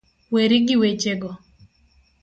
Weri 0.33 0.57
gi 0.67 0.75
wechego 0.81 1.29